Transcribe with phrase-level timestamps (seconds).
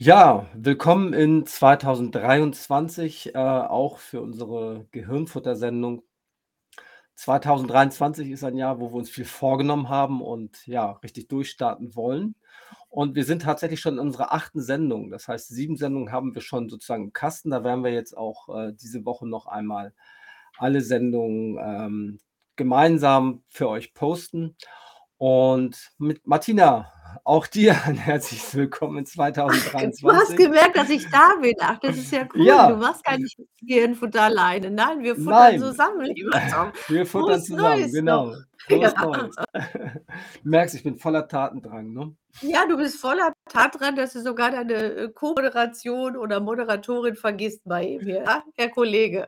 [0.00, 6.04] Ja, willkommen in 2023, äh, auch für unsere Gehirnfutter-Sendung.
[7.16, 12.36] 2023 ist ein Jahr, wo wir uns viel vorgenommen haben und ja, richtig durchstarten wollen.
[12.88, 15.10] Und wir sind tatsächlich schon in unserer achten Sendung.
[15.10, 17.50] Das heißt, sieben Sendungen haben wir schon sozusagen im Kasten.
[17.50, 19.94] Da werden wir jetzt auch äh, diese Woche noch einmal
[20.58, 22.20] alle Sendungen ähm,
[22.54, 24.56] gemeinsam für euch posten.
[25.16, 26.92] Und mit Martina,
[27.24, 30.36] auch dir ein herzliches Willkommen in Du hast 2023.
[30.36, 31.54] gemerkt, dass ich da bin.
[31.60, 32.40] Ach, das ist ja cool.
[32.40, 34.70] Du Ja, machst gar nicht Gehirnfutter alleine.
[34.70, 36.72] Nein, wir futtern nein, zusammen, lieber Tom.
[36.88, 38.30] wir futtern Frohes zusammen, Neues genau.
[38.30, 38.36] Ja.
[38.68, 39.30] Du
[40.42, 42.14] merkst, ich bin voller Tatendrang, ne?
[42.42, 47.62] Ja, du bist voller Tat dran, dass du sogar deine äh, Co-Moderation oder Moderatorin vergisst
[47.64, 48.24] bei hier.
[48.24, 49.26] Ja, Herr Kollege.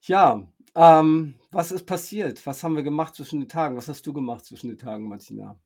[0.00, 0.42] Ja,
[0.74, 2.44] ähm, was ist passiert?
[2.46, 3.76] Was haben wir gemacht zwischen den Tagen?
[3.76, 5.56] Was hast du gemacht zwischen den Tagen, Martina?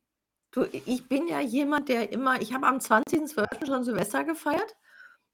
[0.51, 3.67] Du, ich bin ja jemand, der immer ich habe am 20.12.
[3.67, 4.77] schon Silvester gefeiert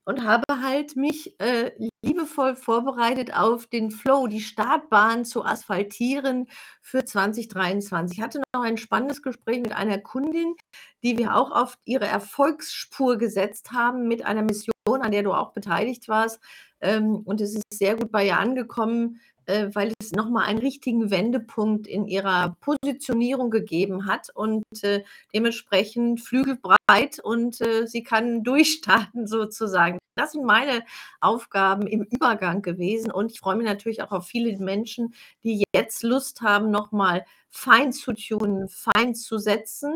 [0.04, 6.46] und habe halt mich, äh, liebevoll vorbereitet auf den Flow, die Startbahn zu asphaltieren
[6.82, 8.18] für 2023.
[8.18, 10.54] Ich hatte noch ein spannendes Gespräch mit einer Kundin,
[11.02, 15.52] die wir auch auf ihre Erfolgsspur gesetzt haben mit einer Mission, an der du auch
[15.52, 16.40] beteiligt warst.
[16.80, 20.58] Ähm, und es ist sehr gut bei ihr angekommen, äh, weil es noch mal einen
[20.58, 28.44] richtigen Wendepunkt in ihrer Positionierung gegeben hat und, äh, dementsprechend flügelbreit und, äh, sie kann
[29.12, 29.98] durchstarten sozusagen.
[30.16, 30.84] Das sind meine
[31.20, 36.02] Aufgaben im Übergang gewesen und ich freue mich natürlich auch auf viele Menschen, die jetzt
[36.02, 39.94] Lust haben, noch mal fein zu tunen, fein zu setzen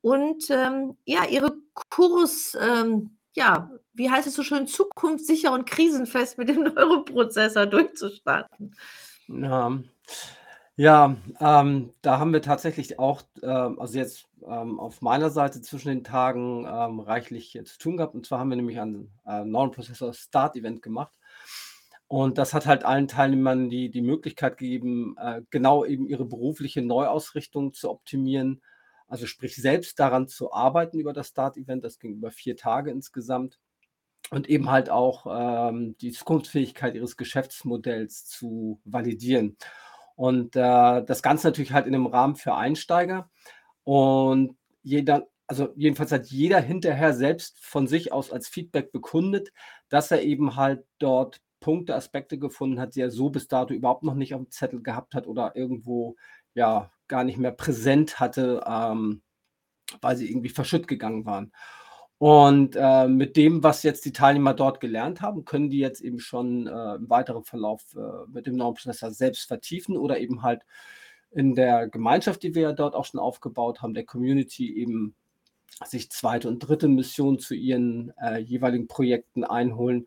[0.00, 1.56] und, ähm, ja, ihre
[1.90, 8.74] Kurs ähm, ja, wie heißt es so schön, zukunftssicher und krisenfest mit dem Neuroprozessor durchzustarten.
[9.28, 9.78] Ja.
[10.76, 15.88] Ja, ähm, da haben wir tatsächlich auch, ähm, also jetzt, ähm, auf meiner Seite zwischen
[15.88, 18.14] den Tagen, ähm, reichlich äh, zu tun gehabt.
[18.14, 21.12] Und zwar haben wir nämlich ein, äh, Neuroprozessor Start Event gemacht.
[22.08, 26.82] Und das hat halt allen Teilnehmern die die Möglichkeit gegeben, äh, genau eben ihre berufliche
[26.82, 28.62] Neuausrichtung zu optimieren.
[29.12, 31.84] Also sprich, selbst daran zu arbeiten über das Start Event.
[31.84, 33.58] Das ging über 4 Tage insgesamt.
[34.30, 35.26] Und eben halt auch,
[35.70, 39.58] ähm, die Zukunftsfähigkeit ihres Geschäftsmodells zu validieren.
[40.16, 43.30] Und, äh, das Ganze natürlich halt in 'nem Rahmen für Einsteiger.
[43.84, 49.52] Und jeder also jedenfalls hat jeder hinterher selbst von sich aus als Feedback bekundet,
[49.90, 54.04] dass er eben halt dort Punkte, Aspekte gefunden hat, die er so bis dato überhaupt
[54.04, 56.16] noch nicht aufm Zettel gehabt hat oder irgendwo,
[56.54, 59.20] ja, gar nicht mehr präsent hatte, ähm,
[60.00, 61.52] weil sie irgendwie verschütt gegangen waren.
[62.16, 66.20] Und, äh, mit dem, was jetzt die Teilnehmer dort gelernt haben, können die jetzt eben
[66.20, 70.62] schon, äh, im weiteren Verlauf, äh, mit dem Neuroprozessor selbst vertiefen oder eben halt
[71.32, 75.14] in der Gemeinschaft, die wir ja dort auch schon aufgebaut haben, der Community eben
[75.84, 80.06] sich zweite und dritte Missionen zu ihren, äh, jeweiligen Projekten einholen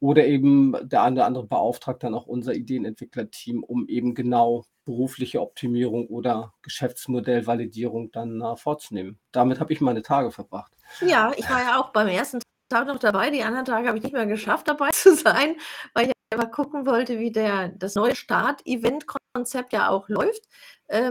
[0.00, 5.40] oder eben der eine oder andere beauftragt dann auch unser Ideenentwicklerteam, um eben genau berufliche
[5.40, 9.18] Optimierung oder Geschäftsmodellvalidierung dann, äh, vorzunehmen.
[9.32, 10.72] Damit habe ich meine Tage verbracht.
[11.00, 13.30] Ja, ich war ja auch beim ersten Tag noch dabei.
[13.30, 15.56] Die anderen Tage habe ich nicht mehr geschafft, dabei zu sein,
[15.94, 20.42] weil ich einfach gucken wollte, wie der das neue Start-Event-Konzept ja auch läuft.
[20.88, 21.10] Ähm,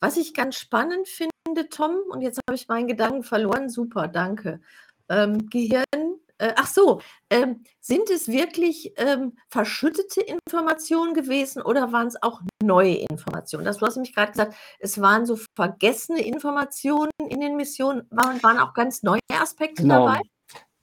[0.00, 3.68] was ich ganz spannend finde, Tom, und jetzt habe ich meinen Gedanken verloren.
[3.68, 4.60] Super, danke.
[5.08, 7.00] Ähm, Gehirn äh, ach so,
[7.30, 13.64] ähm, sind es wirklich, ähm, verschüttete Informationen gewesen oder waren's auch neue Informationen?
[13.64, 18.06] Das du hast nämlich grad gesagt, es waren so vergessene Informationen in den Missionen.
[18.10, 20.06] Waren waren auch ganz neue Aspekte Genau.
[20.06, 20.20] dabei?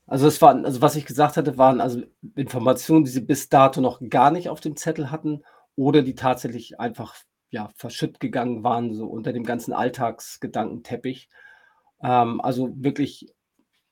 [0.08, 2.02] Also, es waren also, was ich gesagt hatte, waren also
[2.36, 5.44] Informationen, die sie bis dato noch gar nicht auf dem Zettel hatten
[5.76, 7.16] oder die tatsächlich einfach,
[7.50, 11.30] ja, verschütt gegangen waren, so unter dem ganzen Alltagsgedankenteppich.
[12.04, 13.34] Ähm, also wirklich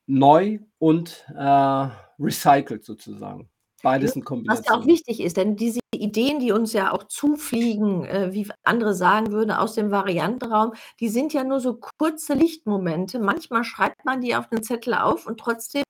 [0.10, 1.90] neu und, äh,
[2.20, 3.50] recycelt sozusagen.
[3.84, 4.88] Beides in Was ja auch Kombination.
[4.88, 9.52] wichtig ist, denn diese Ideen, die uns ja auch zufliegen, äh, wie andere sagen würden,
[9.52, 13.20] aus dem Variantenraum, die sind ja nur so kurze Lichtmomente.
[13.20, 15.84] Manchmal schreibt man die auf 'nen Zettel auf und trotzdem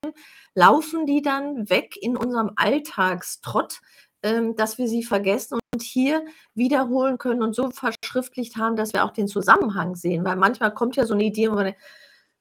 [0.55, 3.79] laufen die dann weg in unserem Alltagstrott,
[4.23, 6.25] ähm, dass wir sie vergessen und hier
[6.55, 10.25] wiederholen können und so verschriftlicht haben, dass wir auch den Zusammenhang sehen.
[10.25, 11.73] Weil manchmal kommt ja so 'ne Idee, wo man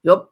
[0.02, 0.28] „Ja,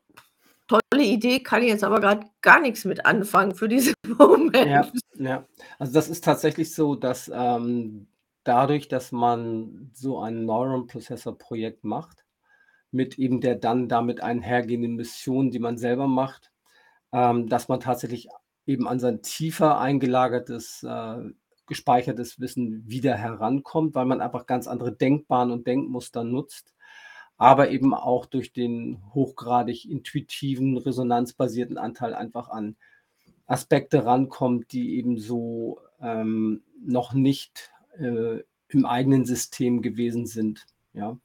[0.68, 4.92] tolle Idee, kann ich jetzt aber grad gar nix mit anfangen für diesen Ja, Moment.“
[5.14, 5.46] ja.
[5.78, 8.08] Also, das ist tatsächlich so, dass, ähm,
[8.44, 12.24] dadurch, dass man so ein Neuron-Prozessor-Projekt macht,
[12.90, 16.52] mit eben der dann damit einhergehenden Mission, die man selber macht,
[17.12, 18.28] ähm, dass man tatsächlich
[18.66, 21.18] eben an sein tiefer eingelagertes, äh,
[21.66, 26.74] gespeichertes Wissen wieder herankommt, weil man einfach ganz andere Denkbahnen und Denkmuster nutzt,
[27.36, 32.76] aber eben auch durch den hochgradig intuitiven, resonanzbasierten Anteil einfach an
[33.46, 40.66] Aspekte rankommt, die eben so ähm, noch nicht äh, im eigenen System gewesen sind.
[40.92, 41.18] Ja.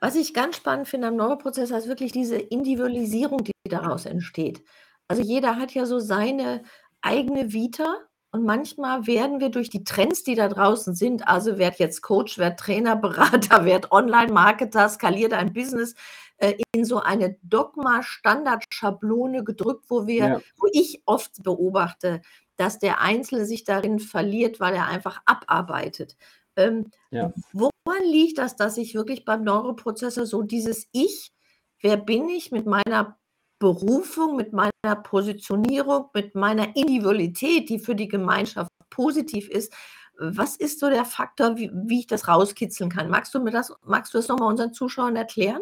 [0.00, 4.62] Was ich ganz spannend finde am Neuroprozessor ist wirklich diese Individualisierung, die daraus entsteht.
[5.08, 6.62] Also jeder hat ja so seine
[7.02, 7.98] eigene Vita
[8.34, 12.36] und manchmal werden wir durch die Trends, die da draußen sind, also werd jetzt Coach,
[12.36, 15.94] werd Trainer, Berater, werd Online-Marketer, skalier dein Business,
[16.38, 20.40] äh, in so eine Dogma-Standard-Schablone gedrückt, wo wir, ja.
[20.56, 22.22] wo ich oft beobachte,
[22.56, 26.16] dass der Einzelne sich darin verliert, weil er einfach abarbeitet.
[26.56, 27.32] Ähm, ja.
[27.52, 31.32] Woran liegt das, dass ich wirklich beim Neuroprozessor so dieses Ich,
[31.80, 33.16] wer bin ich mit meiner
[33.58, 39.72] Berufung, mit meiner Positionierung, mit meiner Individualität, die für die Gemeinschaft positiv ist,
[40.18, 43.10] was ist so der Faktor, wie, wie ich das rauskitzeln kann?
[43.10, 45.60] Magst du mir das, magst du das nochmal unseren Zuschauern erklären?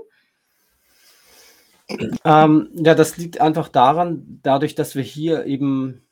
[2.24, 6.06] Ähm, ja, das liegt einfach daran, dadurch, dass wir hier eben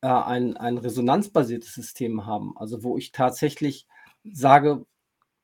[0.00, 3.86] äh, ein, ein resonanzbasiertes System haben, also wo ich tatsächlich
[4.24, 4.84] sage,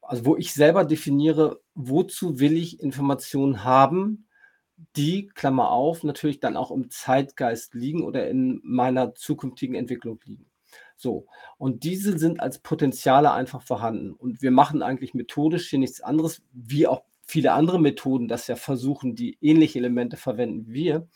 [0.00, 4.26] also wo ich selber definiere, wozu will ich Informationen haben,
[4.96, 10.46] die, Klammer auf, natürlich dann auch im Zeitgeist liegen oder in meiner zukünftigen Entwicklung liegen.
[10.96, 11.26] So,
[11.58, 14.12] und diese sind als Potenziale einfach vorhanden.
[14.12, 18.56] Und wir machen eigentlich methodisch hier nichts anderes, wie auch viele andere Methoden das ja
[18.56, 21.08] versuchen, die ähnliche Elemente verwenden wie wir,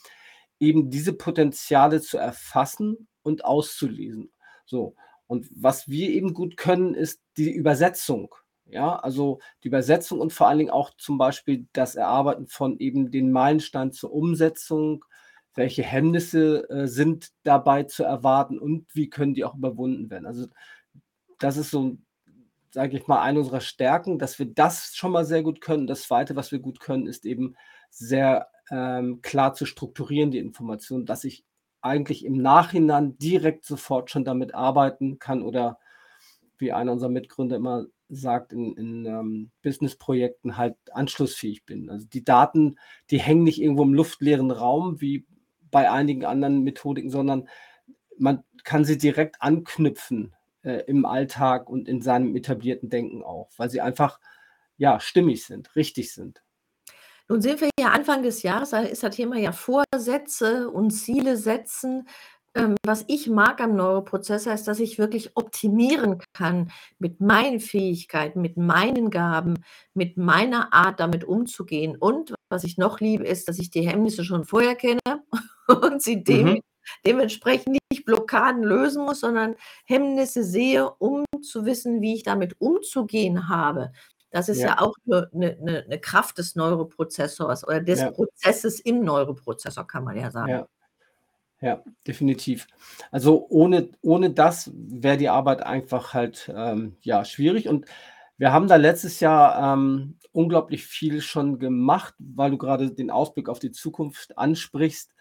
[0.59, 4.33] eben diese Potenziale zu erfassen und auszulesen.
[4.65, 4.97] So,
[5.27, 8.35] und was wir eben gut können, ist die Übersetzung.
[8.69, 13.11] Ja, also die Übersetzung und vor allen Dingen auch zum Beispiel das Erarbeiten von eben
[13.13, 15.05] den Meilensteinen zur Umsetzung.
[15.55, 20.27] Welche Hemmnisse äh, sind dabei zu erwarten und wie können die auch überwunden werden?
[20.27, 20.47] Also
[21.39, 21.97] das ist so,
[22.73, 25.87] sage ich mal, eine unserer Stärken, dass wir das schon mal sehr gut können.
[25.87, 27.57] Das Zweite, was wir gut können, ist eben
[27.91, 31.45] sehr ähm, klar zu strukturieren, die Information, dass ich
[31.83, 35.79] eigentlich im Nachhinein direkt sofort schon damit arbeiten kann oder
[36.59, 41.91] wie einer unserer Mitgründer immer sagt, in, in ähm, Businessprojekten halt anschlussfähig bin.
[41.91, 42.79] Also die Daten,
[43.11, 45.27] die hängen nicht irgendwo im luftleeren Raum wie
[45.71, 47.49] bei einigen anderen Methodiken, sondern
[48.19, 53.71] man kann sie direkt anknüpfen äh, im Alltag und in seinem etablierten Denken auch, weil
[53.71, 54.21] sie einfach
[54.77, 56.43] ja stimmig sind, richtig sind.
[57.29, 61.37] Nun sind wir ja Anfang des Jahres, da ist das Thema ja Vorsätze und Ziele
[61.37, 62.07] setzen.
[62.57, 68.41] Ähm, was ich mag am Neuroprozessor ist, dass ich wirklich optimieren kann mit meinen Fähigkeiten,
[68.41, 69.63] mit meinen Gaben,
[69.93, 71.97] mit meiner Art, damit umzugehen.
[71.97, 75.01] Und was ich noch liebe, ist, dass ich die Hemmnisse schon vorher kenne
[75.69, 76.61] und sie dem, mhm.
[77.05, 83.51] dementsprechend nicht Blockaden lösen muss, sondern Hemmnisse sehe, um zu wissen, wie ich damit umzugehen
[83.51, 83.93] habe.
[84.31, 88.11] Das ist ja, ja auch eine, eine, eine, Kraft des Neuroprozessors oder des ja.
[88.11, 90.51] Prozesses im Neuroprozessor, kann man ja sagen.
[90.51, 90.67] Ja,
[91.61, 92.67] ja definitiv.
[93.11, 97.69] Also ohne, ohne das wäre die Arbeit einfach halt ähm, ja, schwierig.
[97.69, 97.87] Und
[98.39, 103.49] wir haben da letztes Jahr ähm, unglaublich viel schon gemacht, weil du gerade den Ausblick
[103.49, 105.15] auf die Zukunft ansprichst.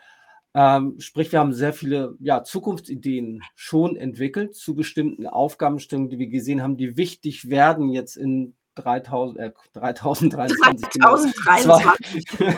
[0.53, 6.27] Ähm, sprich, wir haben sehr viele ja, Zukunftsideen schon entwickelt zu bestimmten Aufgabenstellungen, die wir
[6.27, 12.25] gesehen haben, die wichtig werden jetzt in 3000, äh, 3023, 2023.
[12.37, 12.53] Genau,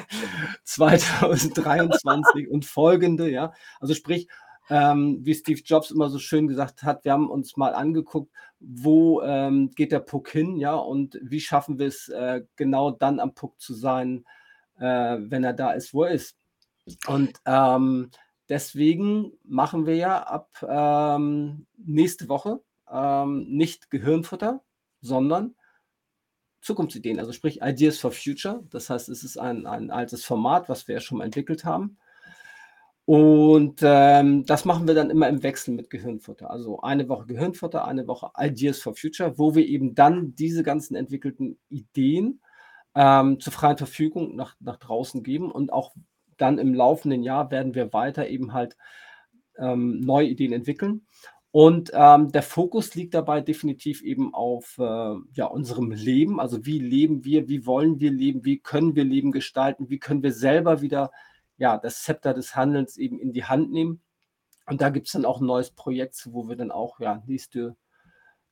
[0.63, 3.53] 2023 und folgende, ja.
[3.79, 4.27] Also sprich,
[4.69, 9.21] ähm, wie Steve Jobs immer so schön gesagt hat, wir haben uns mal angeguckt, wo
[9.21, 13.33] ähm, geht der Puck hin, ja, und wie schaffen wir es, äh, genau dann am
[13.33, 14.25] Puck zu sein,
[14.77, 16.37] äh, wenn er da ist, wo er ist.
[17.07, 18.09] Und ähm,
[18.49, 24.61] deswegen machen wir ja ab ähm, nächste Woche ähm, nicht Gehirnfutter,
[25.01, 25.55] sondern
[26.61, 28.63] Zukunftsideen, also sprich Ideas for Future.
[28.69, 31.97] Das heißt, es ist ein, ein altes Format, was wir ja schon mal entwickelt haben.
[33.05, 36.51] Und ähm, das machen wir dann immer im Wechsel mit Gehirnfutter.
[36.51, 40.95] Also eine Woche Gehirnfutter, eine Woche Ideas for Future, wo wir eben dann diese ganzen
[40.95, 42.41] entwickelten Ideen
[42.95, 45.51] ähm, zur freien Verfügung nach, nach draußen geben.
[45.51, 45.95] Und auch
[46.35, 48.75] dann im laufenden Jahr werden wir weiter eben halt
[49.57, 51.05] ähm, neue Ideen entwickeln.
[51.51, 56.39] Und ähm, der Fokus liegt dabei definitiv eben auf äh, ja, unserem Leben.
[56.39, 60.23] Also wie leben wir, wie wollen wir leben, wie können wir Leben gestalten, wie können
[60.23, 61.11] wir selber wieder
[61.57, 64.01] ja, das Zepter des Handelns eben in die Hand nehmen.
[64.67, 67.75] Und da gibt es dann auch ein neues Projekt, wo wir dann auch ja, nächste,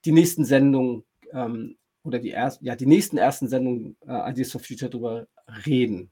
[0.05, 4.61] die nächsten Sendungen ähm, oder die, erst, ja, die nächsten ersten Sendungen äh, Ideas for
[4.61, 5.27] Future darüber
[5.65, 6.11] reden.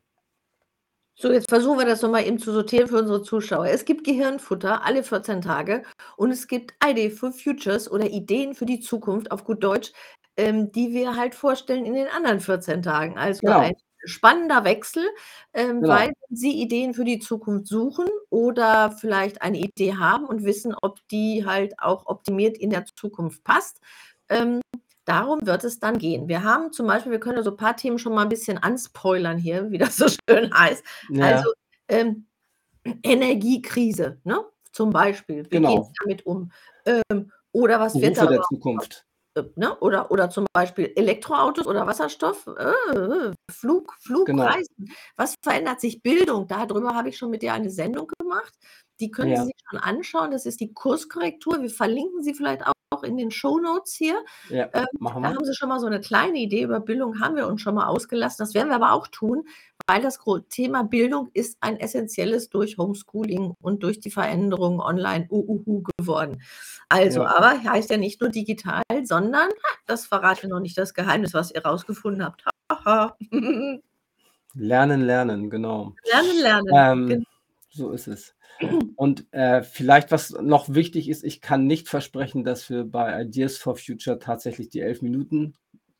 [1.15, 3.67] So, jetzt versuchen wir das nochmal eben zu sortieren für unsere Zuschauer.
[3.67, 5.83] Es gibt Gehirnfutter alle 14 Tage
[6.17, 9.91] und es gibt Idee for Futures oder Ideen für die Zukunft auf gut Deutsch,
[10.37, 13.17] ähm, die wir halt vorstellen in den anderen 14 Tagen.
[13.17, 13.59] Also Genau.
[13.59, 13.73] ein
[14.05, 15.03] spannender Wechsel,
[15.53, 16.17] ähm, weil Genau.
[16.31, 21.45] Sie Ideen für die Zukunft suchen oder vielleicht eine Idee haben und wissen, ob die
[21.45, 23.79] halt auch optimiert in der Zukunft passt.
[24.29, 24.61] Ähm,
[25.05, 26.27] darum wird es dann gehen.
[26.29, 29.37] Wir haben zum Beispiel wir können ja so paar Themen schon mal 'n bisschen anspoilern
[29.37, 30.83] hier, wie das so schön heißt.
[31.19, 31.53] Also, Ja.
[31.89, 32.27] ähm,
[33.03, 35.43] Energiekrise, ne, zum Beispiel.
[35.45, 35.91] Wie Genau.
[36.03, 36.51] damit um?
[36.85, 39.05] Ähm, oder was wird da der Zukunft.
[39.35, 39.77] äh, ne?
[39.79, 43.93] Oder oder zum Beispiel Elektroautos oder Wasserstoff, äh, Flug
[44.25, 44.45] Genau.
[44.45, 44.91] Flugreisen.
[45.17, 46.01] Was verändert sich?
[46.03, 48.53] Bildung, da drüber habe ich schon mit dir eine Sendung gemacht.
[48.99, 49.45] Die können Sie Ja.
[49.45, 50.31] sich schon anschauen.
[50.31, 51.61] Das ist die Kurskorrektur.
[51.61, 54.23] Wir verlinken sie vielleicht auch in den Shownotes hier.
[54.49, 54.85] Ja, Ähm,
[55.21, 55.35] da wir.
[55.35, 56.63] haben Sie schon mal so 'ne kleine Idee.
[56.63, 58.37] Über Bildung haben wir uns schon mal ausgelassen.
[58.45, 59.43] Das werden wir aber auch tun,
[59.87, 60.19] weil das
[60.49, 66.41] Thema Bildung ist ein essenzielles durch Homeschooling und durch die Veränderungen online u uhu geworden.
[66.89, 67.25] Also, Ja.
[67.25, 69.49] aber heißt ja nicht nur digital, sondern
[69.87, 72.45] das verrate noch nicht das Geheimnis, was ihr rausgefunden habt.
[72.45, 72.51] Ha,
[72.85, 73.17] ha.
[74.55, 75.95] Lernen, lernen, genau.
[76.05, 77.25] Lernen, lernen, Ähm,
[77.73, 78.35] so ist es.
[78.95, 83.57] Und, äh, vielleicht, was noch wichtig ist, ich kann nicht versprechen, dass wir bei Ideas
[83.57, 85.55] for Future tatsächlich die 11 Minuten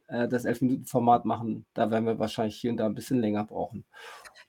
[0.07, 1.65] äh, das 11 Minuten-Format machen.
[1.73, 3.85] Da werden wir wahrscheinlich hier und da 'n bisschen länger brauchen,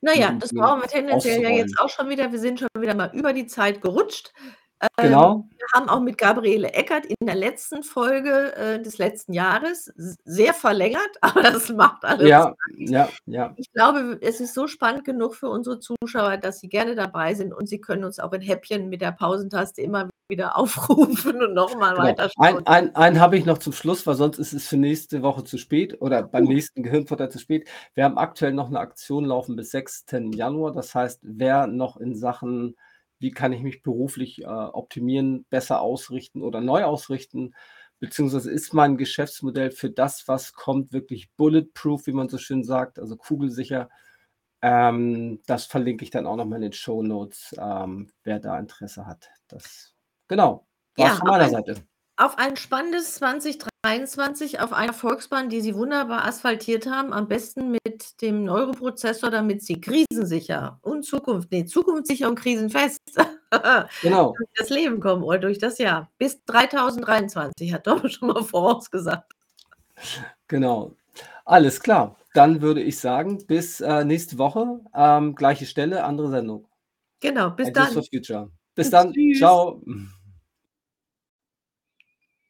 [0.01, 2.31] Na um das brauchen wir tendenziell ja jetzt auch schon wieder.
[2.31, 4.33] Wir sind schon wieder mal über die Zeit gerutscht.
[4.81, 5.49] Ähm, Genau.
[5.73, 9.91] Wir haben auch mit Gabriele Eckert in der letzten Folge, äh, des letzten Jahres
[10.25, 13.53] sehr verlängert, aber das macht alles Ja, ja, ja.
[13.57, 17.53] Ich glaube, es ist so spannend genug für unsere Zuschauer, dass sie gerne dabei sind
[17.53, 21.75] und sie können uns auch in Häppchen mit der Pausentaste immer wieder aufrufen und noch
[21.77, 22.03] mal Genau.
[22.03, 22.65] weiterschauen.
[22.65, 25.43] Ein einen einen habe ich noch zum Schluss, weil sonst ist es für nächste Woche
[25.43, 27.67] zu spät oder beim nächsten Gehirnfutter zu spät.
[27.93, 30.33] Wir haben aktuell noch 'ne Aktion laufen bis 6.
[30.33, 30.71] Januar.
[30.73, 32.75] Das heißt, wer noch in Sachen:
[33.25, 37.55] „Wie kann ich mich beruflich, äh, optimieren, besser ausrichten oder neu ausrichten,
[37.99, 42.99] beziehungsweise ist mein Geschäftsmodell für das, was kommt, wirklich bulletproof“, wie man so schön sagt,
[42.99, 43.89] also kugelsicher.
[44.61, 49.07] Ähm, das verlinke ich dann auch noch mal in den Shownotes, ähm, wer da Interesse
[49.07, 49.27] hat.
[49.47, 49.95] Das
[50.27, 51.87] genau, war's Ja, von meiner ein Seite.
[52.17, 58.21] Auf ein spannendes 2023, auf einer Volksbahn, die Sie wunderbar asphaltiert haben, am besten mit
[58.21, 62.99] dem Neuroprozessor, damit Sie krisensicher und Zukunft ne, zukunftssicher und krisenfest
[64.01, 64.33] Genau.
[64.37, 66.09] durch das Leben kommen oder durch das Jahr.
[66.17, 69.31] Bis 3023 hat Dom schon mal vorausgesagt.
[70.47, 70.93] Genau.
[71.43, 72.15] Alles klar.
[72.33, 76.67] Dann würde ich sagen, bis, äh, nächste Woche, ähm, gleiche Stelle, andere Sendung.
[77.21, 78.09] Genau, bis Ideas for dann.
[78.11, 78.51] Future.
[78.73, 79.13] Bis dann.
[79.13, 79.39] Tschüss.
[79.39, 79.81] Tschau.